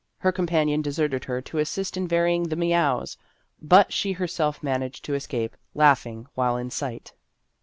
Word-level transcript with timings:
Her 0.17 0.31
com 0.31 0.47
panion 0.47 0.81
deserted 0.81 1.25
her 1.25 1.43
to 1.43 1.59
assist 1.59 1.95
in 1.95 2.07
varying 2.07 2.45
the 2.49 2.55
meows, 2.55 3.17
but 3.61 3.93
she 3.93 4.13
herself 4.13 4.63
managed 4.63 5.05
to 5.05 5.13
escape, 5.13 5.55
laughing 5.75 6.25
while 6.33 6.57
in 6.57 6.71
sight. 6.71 7.13